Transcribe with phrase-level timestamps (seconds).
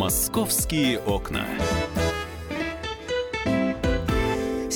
[0.00, 1.44] «Московские окна».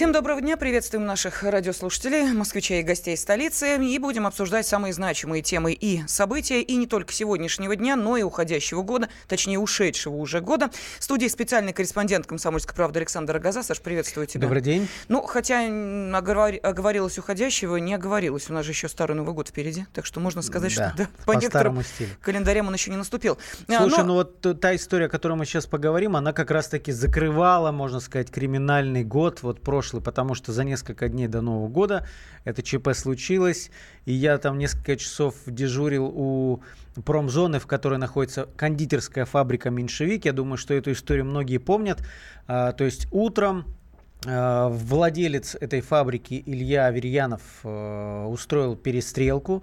[0.04, 3.83] Всем доброго дня, приветствуем наших радиослушателей, москвичей и гостей столицы.
[3.83, 8.22] И будем обсуждать самые значимые темы и события, и не только сегодняшнего дня, но и
[8.22, 10.71] уходящего года, точнее ушедшего уже года.
[10.98, 13.62] В студии специальный корреспондент «Комсомольской правды» Александр Агаза.
[13.62, 14.43] Саш, приветствую тебя.
[14.43, 14.88] Добрый день.
[15.08, 15.61] Ну, хотя
[16.15, 16.52] оговор...
[16.62, 18.51] оговорилась уходящего, не оговорилась.
[18.51, 21.09] У нас же еще Старый Новый год впереди, так что можно сказать, да, что да,
[21.25, 22.11] по, по некоторым стилю.
[22.21, 23.39] календарям он еще не наступил.
[23.69, 24.05] А, Слушай, но...
[24.05, 28.30] ну вот та история, о которой мы сейчас поговорим, она как раз-таки закрывала, можно сказать,
[28.30, 32.07] криминальный год, вот прошлый прошлый, потому что за несколько дней до Нового года
[32.45, 33.71] это ЧП случилось,
[34.07, 36.62] и я там несколько часов дежурил у
[37.05, 40.25] промзоны, в которой находится кондитерская фабрика «Меньшевик».
[40.25, 41.98] Я думаю, что эту историю многие помнят.
[42.47, 43.65] А, то есть утром
[44.27, 49.62] а, владелец этой фабрики Илья Аверьянов а, устроил перестрелку.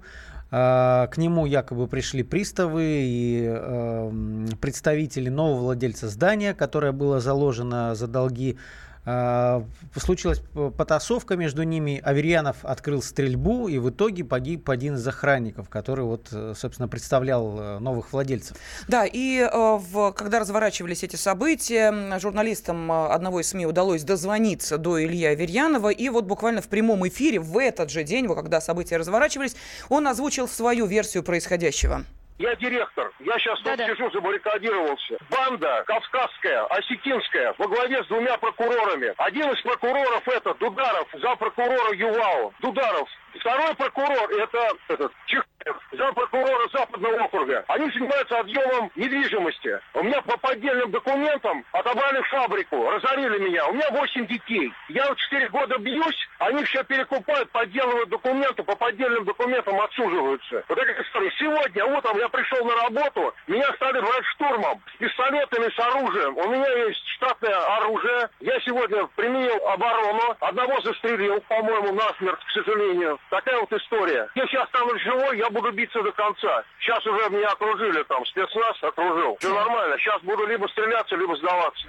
[0.50, 4.10] К нему якобы пришли приставы и э,
[4.60, 10.40] представители нового владельца здания, которое было заложено за долги а, случилась
[10.76, 12.00] потасовка между ними.
[12.04, 17.58] Аверьянов открыл стрельбу, и в итоге погиб один из охранников, который, вот, э, собственно, представлял
[17.58, 18.56] э, новых владельцев.
[18.86, 25.02] Да, и э, в, когда разворачивались эти события, журналистам одного из СМИ удалось дозвониться до
[25.02, 29.56] Ильи Аверьянова, и вот буквально в прямом эфире в этот же день, когда события разворачивались,
[29.88, 32.04] он озвучил свою версию происходящего.
[32.38, 33.12] Я директор.
[33.20, 35.18] Я сейчас тут сижу, забаррикадировался.
[35.30, 39.14] Банда кавказская, осетинская, во главе с двумя прокурорами.
[39.18, 42.52] Один из прокуроров это Дударов, за прокурора ЮВАО.
[42.60, 43.08] Дударов.
[43.38, 45.46] Второй прокурор это этот, Чехов
[45.92, 47.64] зампрокурора Западного округа.
[47.68, 49.80] Они занимаются отъемом недвижимости.
[49.94, 53.66] У меня по поддельным документам отобрали фабрику, разорили меня.
[53.66, 54.72] У меня 8 детей.
[54.88, 60.64] Я вот 4 года бьюсь, они все перекупают, подделывают документы, по поддельным документам отсуживаются.
[60.68, 61.32] Вот такая история.
[61.38, 66.36] Сегодня утром я пришел на работу, меня стали брать штурмом с пистолетами, с оружием.
[66.36, 68.28] У меня есть штатное оружие.
[68.40, 70.36] Я сегодня применил оборону.
[70.40, 73.18] Одного застрелил, по-моему, насмерть, к сожалению.
[73.30, 74.28] Такая вот история.
[74.34, 76.64] Если я останусь живой, я буду биться до конца.
[76.80, 79.36] Сейчас уже меня окружили там, спецназ окружил.
[79.38, 79.96] Все нормально.
[79.98, 81.88] Сейчас буду либо стреляться, либо сдаваться.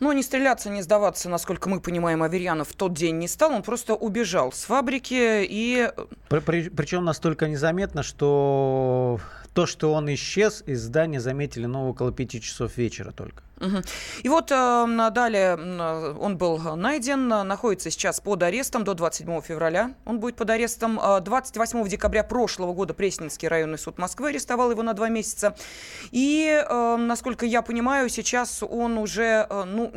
[0.00, 3.52] Но не стреляться, не сдаваться, насколько мы понимаем, Аверьянов в тот день не стал.
[3.52, 5.90] Он просто убежал с фабрики и...
[6.28, 9.18] При, при, причем настолько незаметно, что
[9.58, 13.42] то, что он исчез из здания, заметили ну, около пяти часов вечера только.
[14.22, 19.94] И вот э, далее он был найден, находится сейчас под арестом до 27 февраля.
[20.04, 20.96] Он будет под арестом.
[20.96, 25.56] 28 э, декабря прошлого года Пресненский районный суд Москвы арестовал его на два месяца.
[26.12, 29.90] И, э, насколько я понимаю, сейчас он уже, э, ну,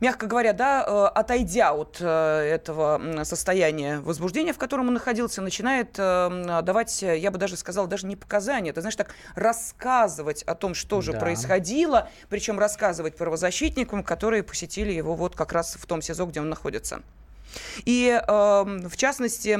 [0.00, 5.98] мягко говоря, да, э, отойдя от э, этого состояния возбуждения, в котором он находился, начинает
[5.98, 10.74] э, давать, я бы даже сказал, даже не показания, это, знаешь, так рассказывать о том,
[10.74, 11.18] что же да.
[11.18, 16.40] происходило, причем рассказывать рассказывать правозащитникам, которые посетили его вот как раз в том СИЗО, где
[16.40, 17.02] он находится.
[17.84, 19.56] И э, в частности,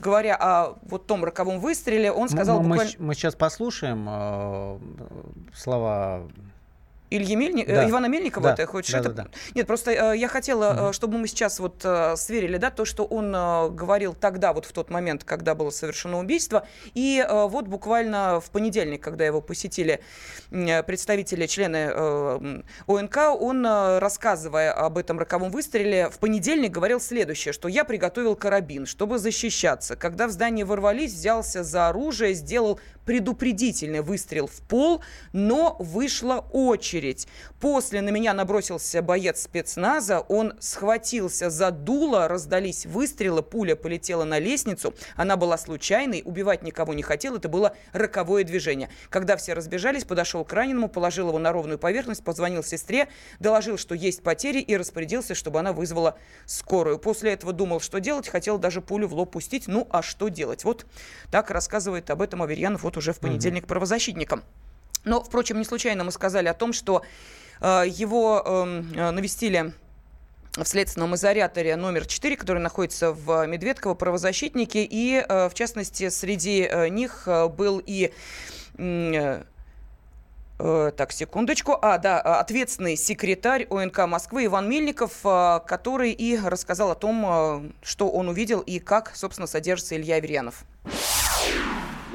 [0.00, 2.60] говоря о вот том роковом выстреле, он сказал...
[2.60, 2.92] Мы, буквально...
[2.98, 4.78] мы, мы сейчас послушаем э,
[5.54, 6.22] слова
[7.10, 7.88] Ильи Мельник, да.
[7.88, 8.56] Ивана Мельникова, да.
[8.56, 9.10] ты хочешь да, это?
[9.10, 9.30] Да, да.
[9.54, 10.92] Нет, просто э, я хотела, угу.
[10.92, 14.72] чтобы мы сейчас вот э, сверили, да, то, что он э, говорил тогда, вот в
[14.72, 20.00] тот момент, когда было совершено убийство, и э, вот буквально в понедельник, когда его посетили
[20.50, 27.00] э, представители, члены э, ОНК, он, э, рассказывая об этом роковом выстреле, в понедельник говорил
[27.00, 29.94] следующее, что я приготовил карабин, чтобы защищаться.
[29.94, 35.00] Когда в здание ворвались, взялся за оружие, сделал предупредительный выстрел в пол,
[35.32, 36.44] но вышла
[36.96, 37.28] очередь.
[37.60, 44.38] После на меня набросился боец спецназа, он схватился за дуло, раздались выстрелы, пуля полетела на
[44.38, 48.88] лестницу, она была случайной, убивать никого не хотел, это было роковое движение.
[49.10, 53.08] Когда все разбежались, подошел к раненому, положил его на ровную поверхность, позвонил сестре,
[53.40, 56.98] доложил, что есть потери и распорядился, чтобы она вызвала скорую.
[56.98, 60.64] После этого думал, что делать, хотел даже пулю в лоб пустить, ну а что делать?
[60.64, 60.86] Вот
[61.30, 64.42] так рассказывает об этом Аверьянов вот уже в понедельник правозащитникам.
[65.06, 67.02] Но, впрочем, не случайно мы сказали о том, что
[67.60, 69.72] э, его эм, э, навестили
[70.56, 74.78] в следственном изоляторе номер 4, который находится в Медведково, правозащитники.
[74.78, 78.12] И, э, в частности, среди э, них э, был и...
[80.58, 81.76] Так, секундочку.
[81.82, 88.30] А, да, ответственный секретарь ОНК Москвы Иван Мельников, который и рассказал о том, что он
[88.30, 90.64] увидел и как, собственно, содержится Илья Аверьянов.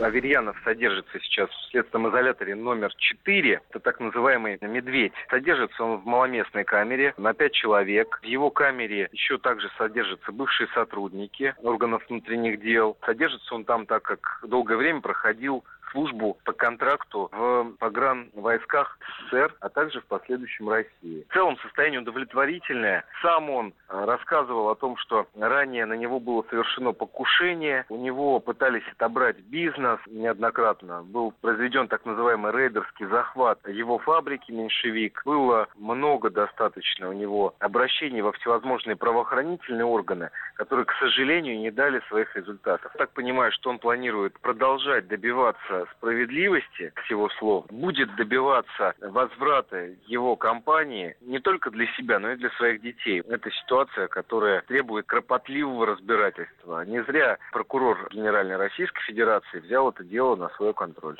[0.01, 3.61] Аверьянов содержится сейчас в следственном изоляторе номер 4.
[3.69, 5.13] Это так называемый «Медведь».
[5.29, 8.19] Содержится он в маломестной камере на 5 человек.
[8.21, 12.97] В его камере еще также содержатся бывшие сотрудники органов внутренних дел.
[13.05, 18.97] Содержится он там, так как долгое время проходил службу по контракту в погран войсках
[19.31, 21.25] СССР, а также в последующем России.
[21.29, 23.03] В целом состояние удовлетворительное.
[23.21, 28.39] Сам он э, рассказывал о том, что ранее на него было совершено покушение, у него
[28.39, 35.21] пытались отобрать бизнес неоднократно, был произведен так называемый рейдерский захват его фабрики «Меньшевик».
[35.25, 42.01] Было много достаточно у него обращений во всевозможные правоохранительные органы, которые, к сожалению, не дали
[42.07, 42.91] своих результатов.
[42.97, 51.15] Так понимаю, что он планирует продолжать добиваться справедливости, всего слов, будет добиваться возврата его компании
[51.21, 53.21] не только для себя, но и для своих детей.
[53.27, 56.85] Это ситуация, которая требует кропотливого разбирательства.
[56.85, 61.17] Не зря прокурор Генеральной Российской Федерации взял это дело на свой контроль.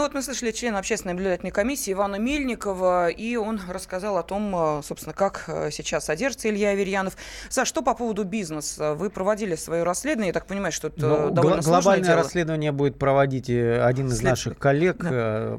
[0.00, 4.78] Ну вот мы слышали члена общественной наблюдательной комиссии Ивана Мельникова, и он рассказал о том,
[4.78, 7.18] э, собственно, как э, сейчас содержится Илья Аверьянов.
[7.50, 8.94] Саш, что по поводу бизнеса?
[8.94, 12.22] Вы проводили свое расследование, я так понимаю, что это ну, довольно гл- Глобальное дело.
[12.22, 14.30] расследование будет проводить э, один из След...
[14.30, 14.96] наших коллег.
[15.02, 15.58] Да.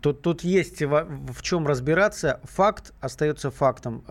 [0.00, 2.40] Тут, тут есть в, в чем разбираться.
[2.44, 4.02] Факт остается фактом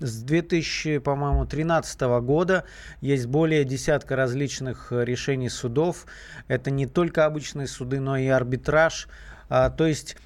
[0.00, 2.64] с 2000, по-моему, 2013 года
[3.00, 6.06] есть более десятка различных э, решений судов.
[6.48, 9.08] Это не только обычные суды, но и арбитраж.
[9.48, 10.16] А, то есть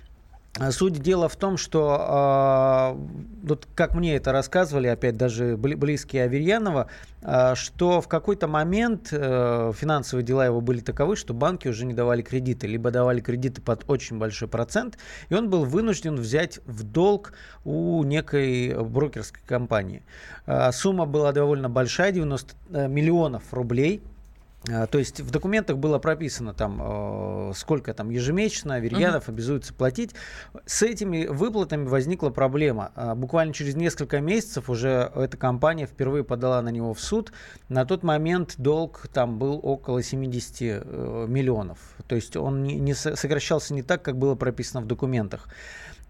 [0.71, 6.89] Суть дела в том, что, э, вот как мне это рассказывали, опять даже близкие Аверьянова,
[7.23, 11.95] э, что в какой-то момент э, финансовые дела его были таковы, что банки уже не
[11.95, 16.83] давали кредиты, либо давали кредиты под очень большой процент, и он был вынужден взять в
[16.83, 17.35] долг
[17.65, 20.03] у некой брокерской компании.
[20.47, 24.03] Э, сумма была довольно большая, 90 миллионов рублей–
[24.69, 26.81] то есть в документах было прописано там,
[27.51, 29.33] э, сколько там ежемесячно Аверьянов uh-huh.
[29.33, 30.15] обязуется платить.
[30.67, 32.93] С этими выплатами возникла проблема.
[32.95, 37.33] А, буквально через несколько месяцев уже эта компания впервые подала на него в суд.
[37.69, 41.79] На тот момент долг там был около 70 э, миллионов.
[42.07, 45.49] То есть он не, не сокращался не так, как было прописано в документах.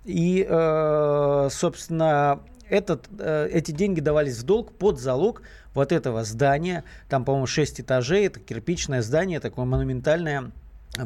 [0.04, 5.42] И, э, собственно, этот, эти деньги давались в долг под залог
[5.78, 6.84] вот этого здания.
[7.08, 8.26] Там, по-моему, 6 этажей.
[8.26, 10.50] Это кирпичное здание, такое монументальное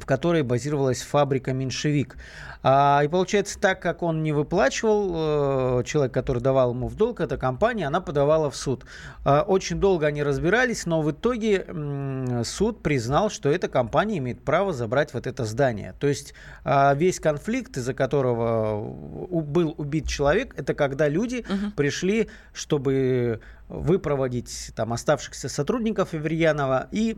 [0.00, 2.16] в которой базировалась фабрика «Меньшевик».
[2.64, 7.20] А, и получается, так как он не выплачивал, э, человек, который давал ему в долг,
[7.20, 8.84] эта компания, она подавала в суд.
[9.24, 14.44] А, очень долго они разбирались, но в итоге м, суд признал, что эта компания имеет
[14.44, 15.94] право забрать вот это здание.
[15.98, 16.34] То есть
[16.64, 21.72] а, весь конфликт, из-за которого был убит человек, это когда люди угу.
[21.74, 27.16] пришли, чтобы выпроводить там оставшихся сотрудников Иверьянова и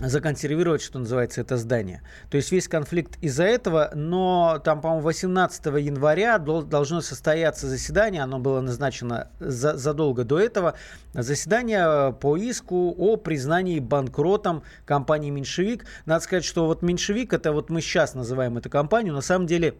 [0.00, 2.02] законсервировать, что называется, это здание.
[2.30, 8.38] То есть весь конфликт из-за этого, но там, по-моему, 18 января должно состояться заседание, оно
[8.38, 10.74] было назначено за, задолго до этого,
[11.12, 15.84] заседание по иску о признании банкротом компании «Меньшевик».
[16.06, 19.74] Надо сказать, что вот «Меньшевик» это вот мы сейчас называем эту компанию, на самом деле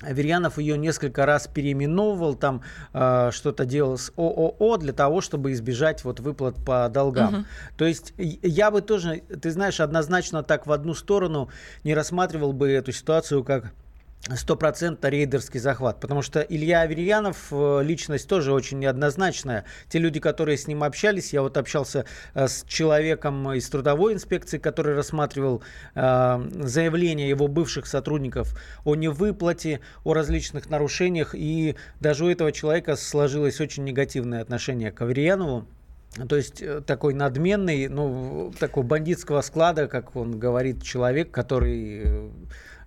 [0.00, 2.62] Аверьянов ее несколько раз переименовывал, там
[2.92, 7.34] э, что-то делал с ООО для того, чтобы избежать вот выплат по долгам.
[7.34, 7.44] Угу.
[7.76, 11.50] То есть я бы тоже, ты знаешь, однозначно так в одну сторону
[11.84, 13.72] не рассматривал бы эту ситуацию как
[14.36, 19.64] стопроцентно рейдерский захват, потому что Илья Аверьянов э, личность тоже очень неоднозначная.
[19.88, 22.04] Те люди, которые с ним общались, я вот общался
[22.34, 25.62] э, с человеком из трудовой инспекции, который рассматривал
[25.94, 32.94] э, заявления его бывших сотрудников о невыплате, о различных нарушениях, и даже у этого человека
[32.94, 35.66] сложилось очень негативное отношение к Аверьянову.
[36.28, 42.30] То есть э, такой надменный, ну, такого бандитского склада, как он говорит, человек, который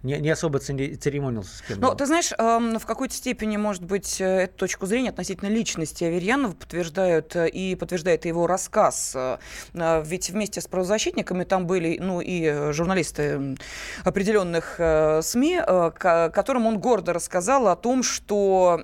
[0.03, 1.79] не, не особо церемонился с кем.
[1.79, 6.03] Ну, ты знаешь, э, в какой-то степени, может быть, э, эту точку зрения относительно личности
[6.03, 9.15] Аверьянова подтверждают э, и подтверждает его рассказ.
[9.15, 13.57] Э, ведь вместе с правозащитниками там были, ну, и журналисты
[14.03, 15.61] определенных СМИ,
[15.97, 18.79] которым он гордо рассказал о том, что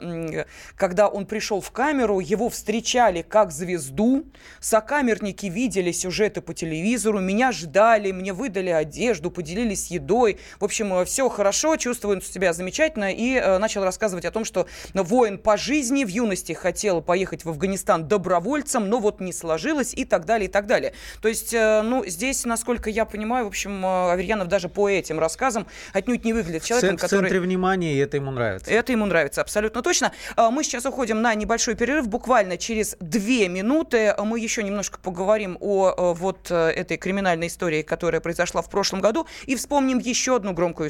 [0.76, 4.26] когда он пришел в камеру, его встречали как звезду,
[4.60, 10.40] сокамерники видели сюжеты по телевизору, меня ждали, мне выдали одежду, поделились едой.
[10.60, 15.38] В общем, все хорошо, чувствует себя замечательно, и э, начал рассказывать о том, что воин
[15.38, 20.24] по жизни в юности хотел поехать в Афганистан добровольцем, но вот не сложилось, и так
[20.24, 20.94] далее, и так далее.
[21.22, 25.20] То есть, э, ну, здесь, насколько я понимаю, в общем, э, Аверьянов даже по этим
[25.20, 27.20] рассказам отнюдь не выглядит человеком, в который...
[27.20, 28.72] В центре внимания, и это ему нравится.
[28.72, 30.14] Это ему нравится, абсолютно точно.
[30.38, 35.58] А, мы сейчас уходим на небольшой перерыв, буквально через две минуты мы еще немножко поговорим
[35.60, 40.90] о вот этой криминальной истории, которая произошла в прошлом году, и вспомним еще одну громкую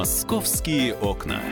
[0.00, 1.42] Московские окна.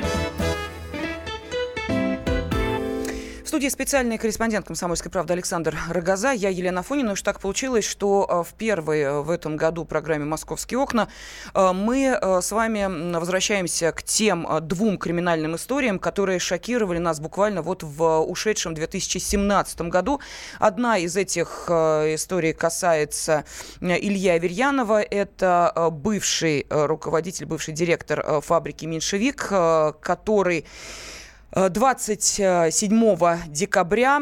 [3.59, 6.31] Студии специальный корреспондент «Комсомольской правды» Александр Рогоза.
[6.31, 7.15] Я Елена Фонина.
[7.15, 11.09] Уж так получилось, что э, в первой э, в этом году программе «Московские окна»
[11.55, 17.83] э, мы с вами возвращаемся к тем двум криминальным историям, которые шокировали нас буквально вот
[17.83, 20.21] в ушедшем 2017 году.
[20.61, 23.45] Одна из этих историй касается
[23.81, 25.03] Илья Аверьянова.
[25.03, 29.49] Это бывший руководитель, бывший директор фабрики «Меньшевик»,
[30.01, 30.65] который
[31.55, 34.21] 27 декабря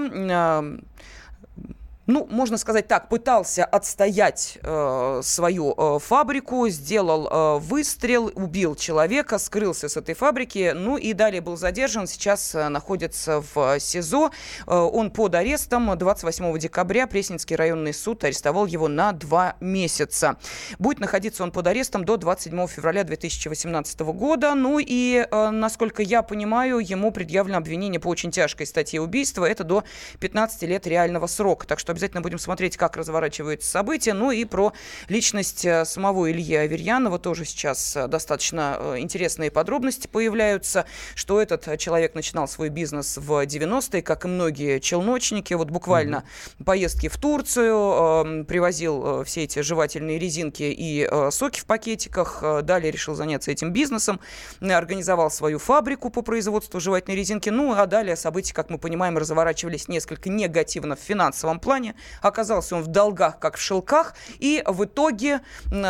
[2.07, 9.39] ну, можно сказать так, пытался отстоять э, свою э, фабрику, сделал э, выстрел, убил человека,
[9.39, 14.31] скрылся с этой фабрики, ну и далее был задержан, сейчас э, находится в СИЗО.
[14.67, 20.37] Э, он под арестом 28 декабря Пресненский районный суд арестовал его на два месяца.
[20.79, 24.55] Будет находиться он под арестом до 27 февраля 2018 года.
[24.55, 29.45] Ну и, э, насколько я понимаю, ему предъявлено обвинение по очень тяжкой статье убийства.
[29.45, 29.83] Это до
[30.21, 31.67] 15 лет реального срока.
[31.67, 34.13] Так что обязательно будем смотреть, как разворачиваются события.
[34.13, 34.75] Ну и про
[35.09, 40.85] личность э, самого Ильи Аверьянова тоже сейчас э, достаточно э, интересные подробности появляются,
[41.15, 45.55] что этот человек начинал свой бизнес в 90-е, как и многие челночники.
[45.55, 46.25] Вот буквально
[46.59, 46.65] mm-hmm.
[46.65, 53.51] поездки в Турцию, привозил все эти жевательные резинки и соки в пакетиках, далее решил заняться
[53.51, 54.21] этим бизнесом,
[54.61, 59.89] организовал свою фабрику по производству жевательной резинки, ну а далее события, как мы понимаем, разворачивались
[59.89, 61.95] несколько негативно в финансовом плане, плане.
[62.23, 65.41] Оказался он в долгах, как в шелках, и в итоге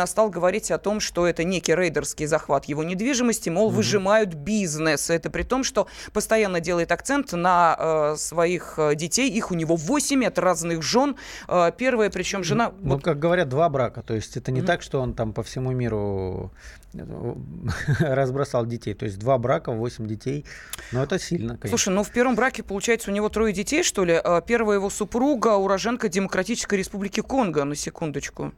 [0.05, 3.77] стал говорить о том, что это некий рейдерский захват его недвижимости, мол, угу.
[3.77, 5.09] выжимают бизнес.
[5.09, 9.29] Это при том, что постоянно делает акцент на э, своих э, детей.
[9.29, 11.15] Их у него 8, от разных жен.
[11.47, 12.71] Э, первая, причем жена...
[12.81, 13.03] Ну, вот...
[13.03, 14.01] как говорят, два брака.
[14.01, 16.51] То есть это не mm так, что он там по всему миру
[17.99, 18.93] разбросал детей.
[18.93, 20.45] То есть два брака, восемь детей.
[20.91, 21.69] Но это сильно, конечно.
[21.69, 24.13] Слушай, ну в первом браке, получается, у него трое детей, что ли?
[24.13, 28.53] А первая его супруга уроженка Демократической Республики Конго, на секундочку.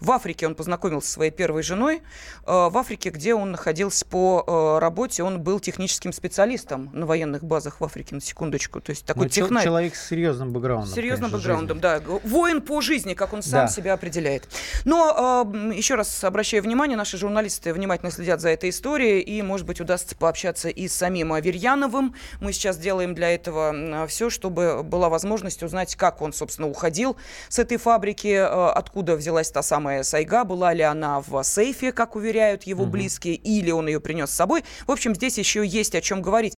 [0.00, 2.02] В Африке он познакомился со своей первой женой.
[2.46, 7.44] Э, в Африке, где он находился по э, работе, он был техническим специалистом на военных
[7.44, 8.80] базах в Африке, на секундочку.
[8.80, 9.64] То есть такой ну, технарь.
[9.64, 10.94] Человек с серьезным бэкграундом.
[10.94, 11.82] Серьезным бэкграундом, жизни.
[11.82, 12.00] да.
[12.24, 13.68] Воин по жизни, как он сам да.
[13.68, 14.48] себя определяет.
[14.84, 19.80] Но еще раз обращаю внимание, наши журналисты внимательно следят за этой историей, и, может быть,
[19.80, 22.14] удастся пообщаться и с самим Аверьяновым.
[22.40, 27.16] Мы сейчас делаем для этого все, чтобы была возможность узнать, как он, собственно, уходил
[27.48, 32.16] с этой фабрики, э, откуда взялась та самая Сайга, была ли она в сейфе, как
[32.16, 32.92] уверяют его угу.
[32.92, 34.64] близкие, или он ее принес с собой.
[34.86, 36.54] В общем, здесь еще есть о чем говорить.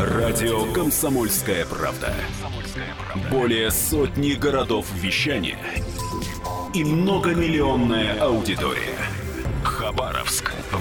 [0.00, 2.14] Радио «Комсомольская правда».
[3.30, 5.58] Более сотни городов вещания
[6.74, 8.98] и многомиллионная аудитория.
[9.62, 10.53] Хабаровск